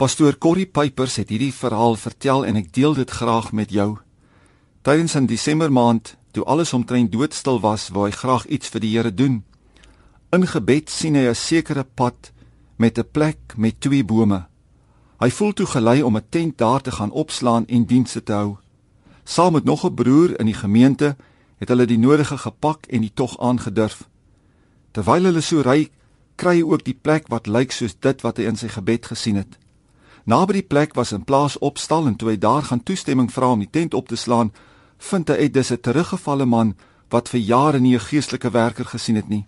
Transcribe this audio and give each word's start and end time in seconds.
Pastoor 0.00 0.38
Corrie 0.38 0.64
Pypers 0.64 1.18
het 1.20 1.28
hierdie 1.28 1.52
verhaal 1.52 1.92
vertel 2.00 2.46
en 2.48 2.56
ek 2.56 2.70
deel 2.72 2.94
dit 2.96 3.10
graag 3.12 3.50
met 3.52 3.68
jou. 3.68 3.98
Tydens 4.80 5.14
'n 5.14 5.26
Desember 5.28 5.68
maand, 5.72 6.16
toe 6.32 6.44
alles 6.44 6.72
omtrent 6.72 7.12
doodstil 7.12 7.60
was, 7.60 7.90
wou 7.92 8.06
hy 8.06 8.10
graag 8.10 8.46
iets 8.46 8.68
vir 8.68 8.80
die 8.80 8.96
Here 8.96 9.14
doen. 9.14 9.44
In 10.32 10.46
gebed 10.46 10.88
sien 10.90 11.14
hy 11.14 11.28
'n 11.28 11.34
sekere 11.34 11.84
pad 11.84 12.32
met 12.78 12.98
'n 12.98 13.10
plek 13.12 13.38
met 13.56 13.80
twee 13.80 14.04
bome. 14.04 14.46
Hy 15.18 15.30
voel 15.30 15.52
toe 15.52 15.66
gelei 15.66 16.02
om 16.02 16.16
'n 16.16 16.28
tent 16.30 16.58
daar 16.58 16.80
te 16.80 16.90
gaan 16.90 17.10
opslaan 17.10 17.66
en 17.66 17.84
dienste 17.84 18.22
te 18.22 18.32
hou. 18.32 18.56
Saam 19.24 19.52
met 19.52 19.64
nog 19.64 19.84
'n 19.84 19.94
broer 19.94 20.40
in 20.40 20.46
die 20.46 20.60
gemeente 20.64 21.16
het 21.58 21.68
hulle 21.68 21.86
die 21.86 21.98
nodige 21.98 22.38
gepak 22.38 22.86
en 22.86 23.00
die 23.00 23.14
tog 23.14 23.38
aangedurf. 23.38 24.08
Terwyl 24.92 25.24
hulle 25.24 25.40
so 25.40 25.60
ry, 25.60 25.90
kry 26.36 26.54
hy 26.54 26.62
ook 26.62 26.84
die 26.84 26.98
plek 27.02 27.28
wat 27.28 27.46
lyk 27.46 27.72
soos 27.72 27.94
dit 28.00 28.20
wat 28.22 28.36
hy 28.36 28.44
in 28.44 28.56
sy 28.56 28.68
gebed 28.68 29.06
gesien 29.06 29.36
het. 29.36 29.58
Naby 30.24 30.52
die 30.52 30.62
plek 30.62 30.94
was 30.94 31.12
'n 31.12 31.24
plaas 31.24 31.58
opstal 31.58 32.06
en 32.06 32.16
toe 32.16 32.28
hy 32.28 32.38
daar 32.38 32.62
gaan 32.62 32.82
toestemming 32.82 33.32
vra 33.32 33.50
om 33.50 33.58
die 33.58 33.70
tent 33.70 33.94
op 33.94 34.08
te 34.08 34.16
slaan, 34.16 34.52
vind 34.98 35.28
hy 35.28 35.34
uit 35.34 35.54
dis 35.54 35.70
'n 35.70 35.80
teruggevalle 35.80 36.46
man 36.46 36.76
wat 37.08 37.28
vir 37.28 37.40
jare 37.40 37.80
nie 37.80 37.94
'n 37.94 38.00
geestelike 38.00 38.50
werker 38.50 38.84
gesien 38.84 39.16
het 39.16 39.28
nie. 39.28 39.46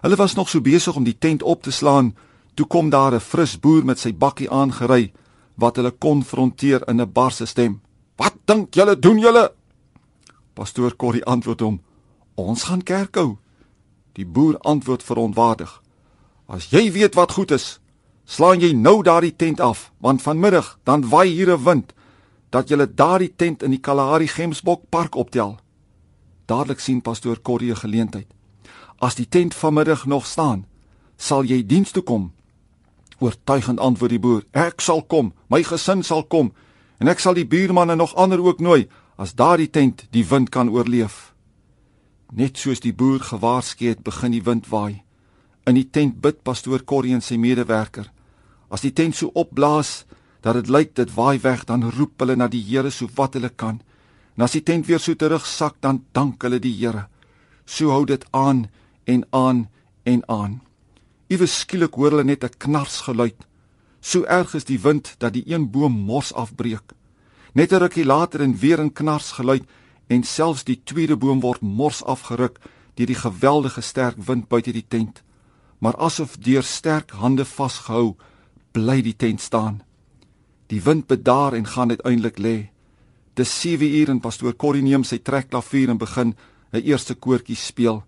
Hulle 0.00 0.16
was 0.16 0.34
nog 0.34 0.48
so 0.48 0.60
besig 0.60 0.96
om 0.96 1.04
die 1.04 1.18
tent 1.18 1.42
op 1.42 1.62
te 1.62 1.70
slaan, 1.70 2.14
toe 2.54 2.66
kom 2.66 2.90
daar 2.90 3.14
'n 3.14 3.20
fris 3.20 3.60
boer 3.60 3.84
met 3.84 3.98
sy 3.98 4.12
bakkie 4.14 4.50
aangery 4.50 5.12
wat 5.54 5.76
hulle 5.76 5.90
konfronteer 5.90 6.88
in 6.88 7.00
'n 7.00 7.12
barse 7.12 7.44
stem. 7.46 7.80
"Wat 8.16 8.34
dink 8.44 8.74
julle 8.74 8.98
doen 8.98 9.18
julle?" 9.18 9.52
Pastoor 10.54 10.96
Corrie 10.96 11.24
antwoord 11.24 11.60
hom: 11.60 11.82
"Ons 12.34 12.62
gaan 12.62 12.82
kerk 12.82 13.14
hou." 13.14 13.36
Die 14.12 14.26
boer 14.26 14.58
antwoord 14.58 15.02
verontwaardig: 15.02 15.82
"As 16.46 16.70
jy 16.70 16.92
weet 16.92 17.14
wat 17.14 17.32
goed 17.32 17.50
is, 17.50 17.79
slaan 18.30 18.62
jy 18.62 18.70
nou 18.78 19.00
daardie 19.02 19.34
tent 19.34 19.60
af, 19.60 19.88
want 19.98 20.22
vanmiddag 20.22 20.78
dan 20.86 21.08
waai 21.08 21.28
hier 21.28 21.50
'n 21.50 21.64
wind 21.64 21.92
dat 22.50 22.68
jy 22.68 22.86
daardie 22.94 23.32
tent 23.36 23.62
in 23.62 23.70
die 23.70 23.80
Kalahari 23.80 24.28
Gemsbok 24.28 24.82
park 24.88 25.14
optel." 25.14 25.58
Dadelik 26.46 26.80
sien 26.80 27.02
pastoor 27.02 27.42
Corrie 27.42 27.70
'n 27.70 27.76
geleentheid. 27.76 28.26
"As 28.98 29.14
die 29.14 29.28
tent 29.28 29.54
vanmiddag 29.54 30.06
nog 30.06 30.26
staan, 30.26 30.66
sal 31.16 31.44
jy 31.44 31.66
diens 31.66 31.90
toe 31.90 32.02
kom." 32.02 32.32
Oortuigend 33.18 33.80
antwoord 33.80 34.10
die 34.10 34.20
boer: 34.20 34.44
"Ek 34.52 34.80
sal 34.80 35.02
kom, 35.02 35.32
my 35.48 35.62
gesin 35.62 36.02
sal 36.02 36.24
kom 36.24 36.52
en 36.98 37.08
ek 37.08 37.18
sal 37.18 37.34
die 37.34 37.46
buurmanne 37.46 37.94
nog 37.94 38.14
ander 38.14 38.40
ook 38.44 38.60
nooi." 38.60 38.88
as 39.20 39.34
daardie 39.36 39.68
tent 39.68 40.06
die 40.16 40.24
wind 40.24 40.48
kan 40.48 40.70
oorleef. 40.72 41.34
Net 42.32 42.56
soos 42.56 42.80
die 42.80 42.94
boer 42.96 43.20
gewaarsku 43.20 43.90
het, 43.90 44.00
begin 44.06 44.32
die 44.32 44.44
wind 44.46 44.70
waai. 44.72 45.02
In 45.68 45.76
die 45.76 45.84
tent 45.92 46.22
bid 46.24 46.40
pastoor 46.46 46.86
Corrie 46.88 47.12
en 47.12 47.20
sy 47.20 47.36
medewerker. 47.36 48.08
As 48.70 48.80
die 48.80 48.92
tent 48.94 49.18
so 49.18 49.30
opblaas 49.34 50.04
dat 50.40 50.54
dit 50.54 50.70
lyk 50.70 50.94
dit 50.94 51.10
waai 51.14 51.38
weg, 51.42 51.66
dan 51.66 51.90
roep 51.90 52.22
hulle 52.22 52.36
na 52.36 52.48
die 52.48 52.62
Here 52.62 52.90
so 52.90 53.08
wat 53.16 53.34
hulle 53.34 53.50
kan. 53.50 53.82
En 54.38 54.46
as 54.46 54.54
die 54.56 54.62
tent 54.62 54.86
weer 54.86 55.02
so 55.02 55.14
terugsak, 55.14 55.76
dan 55.80 56.04
dank 56.16 56.42
hulle 56.42 56.60
die 56.62 56.72
Here. 56.78 57.08
So 57.66 57.90
hou 57.90 58.06
dit 58.06 58.24
aan 58.30 58.68
en 59.04 59.26
aan 59.30 59.68
en 60.04 60.22
aan. 60.28 60.60
Iewes 61.28 61.60
skielik 61.60 61.94
hoor 61.94 62.16
hulle 62.16 62.24
net 62.24 62.44
'n 62.44 62.56
knars 62.58 63.00
geluid. 63.06 63.46
So 64.00 64.24
erg 64.24 64.54
is 64.54 64.64
die 64.64 64.80
wind 64.80 65.14
dat 65.18 65.32
die 65.32 65.44
een 65.46 65.70
boom 65.70 65.92
mors 65.92 66.32
afbreek. 66.32 66.94
Net 67.52 67.72
'n 67.72 67.82
rukkie 67.82 68.04
later 68.04 68.40
en 68.40 68.56
weer 68.56 68.80
'n 68.80 68.92
knars 68.92 69.32
geluid 69.32 69.64
en 70.06 70.22
selfs 70.22 70.64
die 70.64 70.80
tweede 70.84 71.16
boom 71.16 71.40
word 71.40 71.60
mors 71.60 72.02
afgeruk 72.04 72.58
deur 72.94 73.06
die 73.06 73.14
geweldige 73.14 73.80
sterk 73.80 74.16
wind 74.18 74.48
buite 74.48 74.72
die 74.72 74.86
tent. 74.88 75.22
Maar 75.78 75.96
asof 75.96 76.36
deur 76.36 76.62
sterk 76.62 77.10
hande 77.10 77.44
vasgehou, 77.44 78.16
bly 78.72 79.00
die 79.02 79.16
tent 79.16 79.40
staan. 79.40 79.82
Die 80.66 80.82
wind 80.82 81.06
bedaar 81.06 81.54
en 81.54 81.66
gaan 81.66 81.90
uiteindelik 81.90 82.38
lê. 82.38 82.70
Dis 83.34 83.60
7 83.60 83.86
uur 83.86 84.08
en 84.08 84.20
pastoor 84.20 84.56
Corrie 84.56 84.82
neem 84.82 85.04
sy 85.04 85.18
trekklavier 85.18 85.90
en 85.90 85.98
begin 85.98 86.34
'n 86.72 86.82
eerste 86.82 87.14
koortjie 87.14 87.56
speel. 87.56 88.04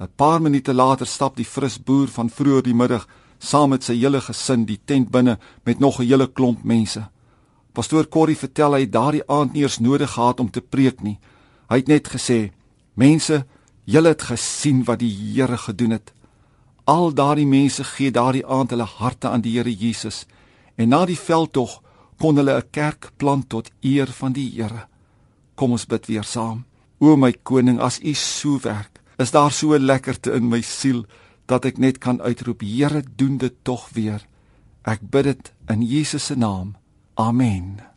'n 0.00 0.08
Paar 0.16 0.42
minute 0.42 0.74
later 0.74 1.06
stap 1.06 1.36
die 1.36 1.44
fris 1.44 1.78
boer 1.78 2.08
van 2.08 2.30
vroeër 2.30 2.62
die 2.62 2.74
middag 2.74 3.06
saam 3.38 3.70
met 3.70 3.84
sy 3.84 3.94
hele 3.94 4.20
gesin 4.20 4.64
die 4.64 4.80
tent 4.84 5.10
binne 5.10 5.38
met 5.64 5.78
nog 5.78 6.00
'n 6.00 6.06
hele 6.06 6.26
klomp 6.26 6.64
mense. 6.64 7.10
Pastoor 7.72 8.08
Corrie 8.08 8.36
vertel 8.36 8.74
hy 8.74 8.86
daardie 8.86 9.26
aand 9.26 9.52
nie 9.52 9.62
eens 9.62 9.78
nodig 9.78 10.10
gehad 10.10 10.40
om 10.40 10.50
te 10.50 10.60
preek 10.60 11.02
nie. 11.02 11.18
Hy 11.68 11.76
het 11.76 11.88
net 11.88 12.08
gesê: 12.08 12.52
"Mense, 12.94 13.46
julle 13.84 14.08
het 14.08 14.22
gesien 14.22 14.84
wat 14.84 14.98
die 14.98 15.10
Here 15.10 15.56
gedoen 15.56 15.90
het. 15.90 16.12
Al 16.92 17.14
daardie 17.14 17.46
mense 17.46 17.84
gee 17.94 18.10
daardie 18.12 18.44
aand 18.46 18.72
hulle 18.74 18.88
harte 18.98 19.28
aan 19.28 19.44
die 19.44 19.54
Here 19.56 19.72
Jesus 19.72 20.26
en 20.76 20.90
na 20.92 21.04
die 21.08 21.16
veldtog 21.16 21.78
kon 22.20 22.36
hulle 22.36 22.56
'n 22.58 22.70
kerk 22.70 23.12
plant 23.16 23.48
tot 23.48 23.70
eer 23.80 24.10
van 24.20 24.32
die 24.32 24.50
Here. 24.56 24.82
Kom 25.54 25.72
ons 25.72 25.86
bid 25.86 26.06
weer 26.06 26.24
saam. 26.24 26.64
O 26.98 27.16
my 27.16 27.32
koning, 27.32 27.80
as 27.80 28.00
U 28.04 28.14
so 28.14 28.58
werk, 28.62 29.00
is 29.18 29.30
daar 29.30 29.52
so 29.52 29.74
'n 29.74 29.86
lekkerte 29.90 30.32
in 30.32 30.48
my 30.48 30.60
siel 30.60 31.04
dat 31.46 31.64
ek 31.64 31.78
net 31.78 31.98
kan 31.98 32.20
uitroep: 32.20 32.60
Here, 32.60 33.02
doen 33.16 33.38
dit 33.38 33.54
tog 33.62 33.88
weer. 33.92 34.20
Ek 34.84 35.00
bid 35.10 35.24
dit 35.24 35.52
in 35.68 35.82
Jesus 35.82 36.26
se 36.26 36.34
naam. 36.34 36.76
Amen. 37.14 37.91